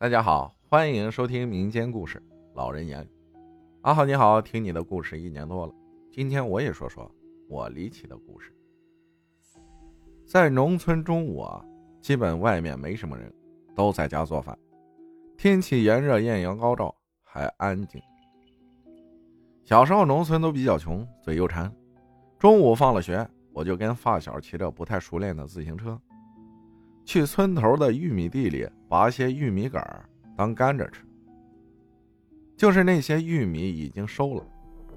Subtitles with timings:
[0.00, 2.18] 大家好，欢迎收听民间故事
[2.54, 3.04] 《老人言》。
[3.82, 5.74] 阿浩你好，听你的故事一年多了，
[6.10, 7.14] 今天我也说说
[7.50, 8.50] 我离奇的故事。
[10.24, 11.62] 在农村中午啊，
[12.00, 13.30] 基本外面没什么人，
[13.76, 14.58] 都在家做饭。
[15.36, 18.00] 天气炎热，艳阳高照，还安静。
[19.64, 21.70] 小时候农村都比较穷，嘴又馋。
[22.38, 26.00] 中午放了学，我就跟发小骑着不太熟练的自行车。
[27.04, 30.04] 去村头的玉米地里拔些玉米杆
[30.36, 31.04] 当甘蔗吃，
[32.56, 34.44] 就是那些玉米已经收了，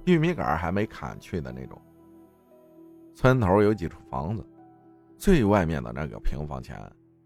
[0.05, 1.79] 玉米杆还没砍去的那种。
[3.13, 4.43] 村头有几处房子，
[5.15, 6.75] 最外面的那个平房前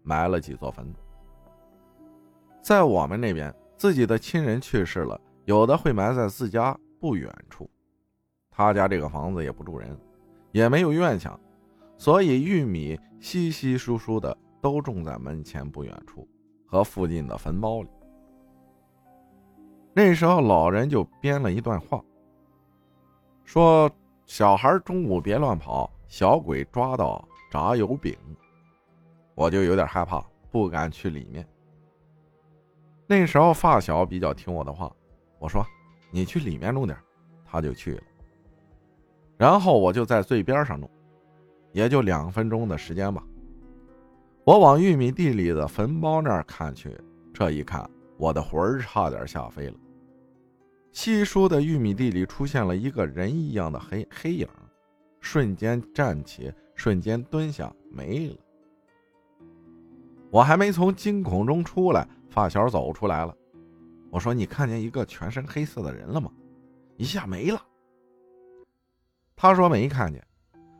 [0.02, 0.92] 埋了几座坟。
[2.60, 7.66] 在我们那边，自己的亲人去世了，有的会埋在自家不远处。
[8.50, 9.98] 他家这个房子也不住人，
[10.52, 11.40] 也没有院墙，
[11.96, 14.36] 所以玉米稀稀疏疏的。
[14.60, 16.26] 都种在门前不远处
[16.68, 17.88] 和附近的坟包里。
[19.94, 22.00] 那时候老人就编了一段话，
[23.42, 23.90] 说
[24.26, 28.16] ：“小孩中午别乱跑，小鬼抓到炸油饼。”
[29.34, 31.44] 我就有点害怕，不敢去里面。
[33.06, 34.94] 那时候发小比较听我的话，
[35.38, 35.64] 我说
[36.12, 36.96] ：“你去里面弄点。”
[37.50, 38.02] 他就去了。
[39.38, 40.90] 然后我就在最边上弄，
[41.72, 43.24] 也就两分钟的时间吧。
[44.48, 46.98] 我往玉米地里的坟包那儿看去，
[47.34, 49.74] 这一看，我的魂儿差点吓飞了。
[50.90, 54.48] 稀疏的玉米地里出现了一个人一样的黑黑影，
[55.20, 58.36] 瞬间站起，瞬间蹲下，没了。
[60.30, 63.36] 我还没从惊恐中出来，发小走出来了。
[64.08, 66.32] 我说：“你看见一个全身黑色的人了吗？”
[66.96, 67.60] 一下没了。
[69.36, 70.26] 他说没看见。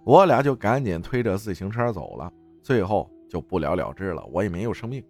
[0.07, 2.33] 我俩就赶紧推着自行车走了。
[2.63, 3.11] 最后。
[3.29, 5.05] 就不了了之了，我也没有生病。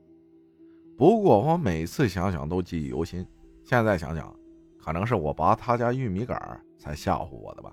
[0.97, 3.25] 不过我每次想想都记忆犹新。
[3.65, 4.35] 现在想想，
[4.79, 7.73] 可能是我拔他家玉米杆才吓唬我的吧。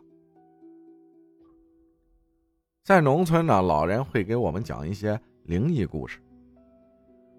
[2.84, 6.20] 在农村呢，老人会给我们讲一些灵异故事。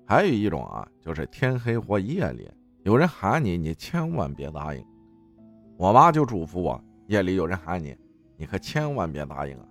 [0.05, 2.50] 还有一种啊，就是天黑或夜里
[2.83, 4.84] 有人喊你，你千万别答应。
[5.77, 7.97] 我妈就嘱咐我，夜里有人喊你，
[8.37, 9.69] 你可千万别答应啊。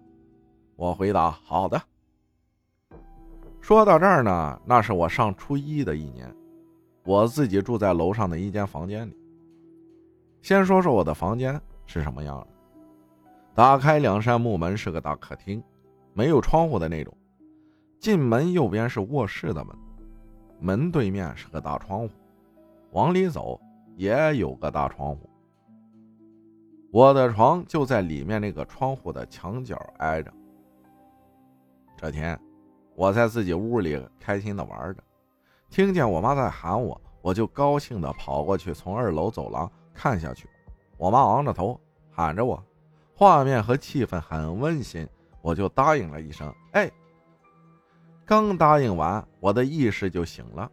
[0.75, 1.81] 我回答：好的。
[3.65, 6.31] 说到这儿呢，那是我上初一的一年，
[7.03, 9.17] 我自己住在楼上的一间房间里。
[10.43, 12.47] 先说说我的房间是什么样的。
[13.55, 15.63] 打开两扇木门，是个大客厅，
[16.13, 17.11] 没有窗户的那种。
[17.99, 19.75] 进门右边是卧室的门，
[20.59, 22.11] 门对面是个大窗户，
[22.91, 23.59] 往里走
[23.95, 25.27] 也有个大窗户。
[26.91, 30.31] 我的床就在里面那个窗户的墙角挨着。
[31.97, 32.39] 这天。
[32.95, 35.03] 我在自己屋里开心的玩着，
[35.69, 40.47] 听见我妈在喊我，我就高兴的跑过去，从二楼走廊看下去。
[40.97, 41.79] 我妈昂着头
[42.09, 42.63] 喊着我，
[43.13, 45.05] 画面和气氛很温馨，
[45.41, 46.89] 我就答应了一声：“哎。”
[48.25, 50.71] 刚答应完，我的意识就醒了，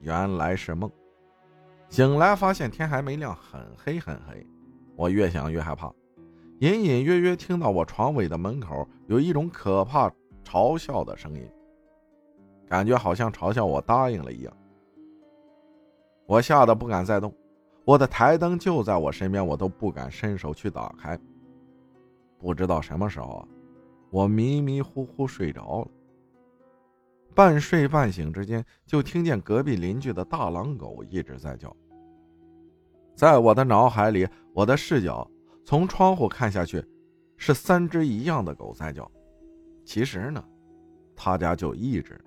[0.00, 0.90] 原来是梦。
[1.88, 4.44] 醒来发现天还没亮，很黑很黑，
[4.96, 5.90] 我越想越害怕，
[6.58, 10.12] 隐隐约约听到我床尾的门口有一种可怕。
[10.48, 11.46] 嘲笑的声音，
[12.66, 14.56] 感觉好像嘲笑我答应了一样。
[16.24, 17.34] 我吓得不敢再动，
[17.84, 21.18] 我的台灯就在我身边，我都不敢伸手去打开。
[22.38, 23.46] 不知道什么时候，
[24.10, 25.88] 我迷迷糊糊睡着了。
[27.34, 31.76] 半睡半醒之间，就听见隔壁邻居的大狼狗一直在叫。
[33.14, 35.30] 在我的脑海里，我的视角
[35.62, 36.82] 从窗户看下去，
[37.36, 39.10] 是三只一样的狗在叫。
[39.88, 40.44] 其实呢，
[41.16, 42.22] 他家就一只，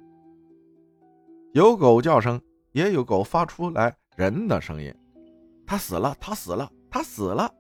[1.54, 2.42] 有狗叫声，
[2.72, 4.92] 也有狗发出来人的声音。
[5.64, 7.54] 他死了，他死了，他死了。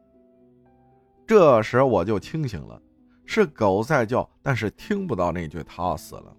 [1.28, 2.81] 这时我就清醒了，
[3.28, 6.35] 是狗在叫，但是听不到那句“他死了”。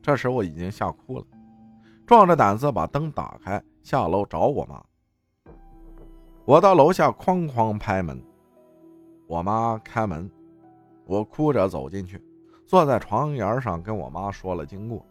[0.00, 1.26] 这时我已经吓哭了，
[2.06, 4.82] 壮着胆子把灯打开，下楼找我妈。
[6.46, 8.18] 我到楼下哐哐拍门，
[9.26, 10.28] 我妈开门，
[11.04, 12.18] 我哭着走进去。
[12.70, 15.04] 坐在床沿上跟我妈说了经过。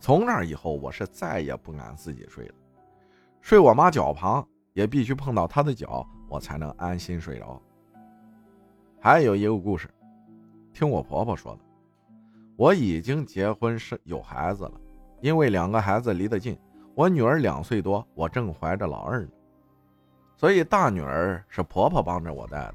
[0.00, 2.54] 从那以后，我是再也不敢自己睡了，
[3.42, 4.42] 睡我妈脚旁
[4.72, 7.60] 也必须碰到她的脚，我才能安心睡着。
[8.98, 9.86] 还有一个故事，
[10.72, 11.60] 听我婆婆说的，
[12.56, 14.80] 我已经结婚是有孩子了，
[15.20, 16.58] 因为两个孩子离得近，
[16.94, 19.28] 我女儿两岁多，我正怀着老二呢，
[20.38, 22.74] 所以大女儿是婆婆帮着我带的。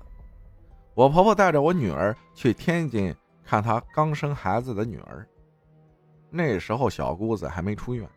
[0.93, 3.11] 我婆婆带着我女儿去天津。
[3.51, 5.27] 看她刚生孩子的女儿，
[6.29, 8.07] 那时候小姑子还没出院，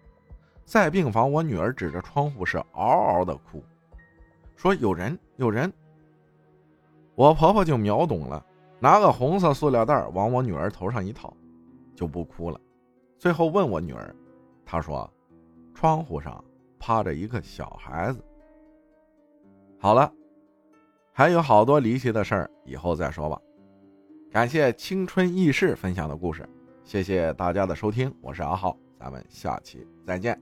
[0.65, 3.61] 在病房，我女儿指着窗户是嗷嗷的哭，
[4.55, 5.73] 说有人有人。
[7.17, 8.47] 我婆婆就秒懂了，
[8.79, 11.37] 拿个红色塑料袋往我女儿头上一套，
[11.97, 12.61] 就不哭了。
[13.19, 14.15] 最后问我女儿，
[14.65, 15.13] 她说，
[15.75, 16.45] 窗户上
[16.79, 18.25] 趴着一个小孩子。
[19.81, 20.13] 好了，
[21.13, 23.41] 还有好多离奇的事儿，以后再说吧。
[24.35, 26.45] 感谢青春易逝分享的故事，
[26.83, 30.37] 谢谢大家的收听，我是阿浩，咱们下期再见。